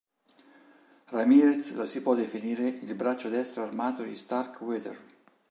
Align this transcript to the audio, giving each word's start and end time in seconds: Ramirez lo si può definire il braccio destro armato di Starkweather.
Ramirez 1.11 1.75
lo 1.75 1.85
si 1.85 2.01
può 2.01 2.15
definire 2.15 2.67
il 2.67 2.95
braccio 2.95 3.29
destro 3.29 3.61
armato 3.61 4.01
di 4.01 4.15
Starkweather. 4.15 4.99